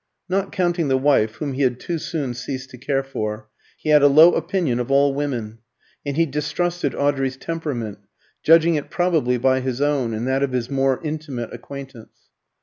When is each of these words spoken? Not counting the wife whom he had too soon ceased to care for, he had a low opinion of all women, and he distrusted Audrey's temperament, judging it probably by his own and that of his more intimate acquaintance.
Not 0.27 0.51
counting 0.51 0.87
the 0.87 0.97
wife 0.97 1.35
whom 1.35 1.53
he 1.53 1.61
had 1.61 1.79
too 1.79 1.99
soon 1.99 2.33
ceased 2.33 2.71
to 2.71 2.79
care 2.79 3.03
for, 3.03 3.49
he 3.77 3.89
had 3.89 4.01
a 4.01 4.07
low 4.07 4.31
opinion 4.33 4.79
of 4.79 4.89
all 4.89 5.13
women, 5.13 5.59
and 6.03 6.17
he 6.17 6.25
distrusted 6.25 6.95
Audrey's 6.95 7.37
temperament, 7.37 7.99
judging 8.41 8.73
it 8.73 8.89
probably 8.89 9.37
by 9.37 9.59
his 9.59 9.79
own 9.79 10.15
and 10.15 10.25
that 10.25 10.41
of 10.41 10.53
his 10.53 10.71
more 10.71 10.99
intimate 11.03 11.53
acquaintance. 11.53 12.31